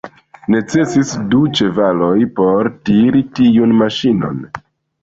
Necesis 0.53 1.11
du 1.35 1.41
ĉevaloj 1.59 2.15
por 2.41 2.71
tiri 2.91 3.25
tiun 3.43 3.79
maŝinon. 3.85 4.43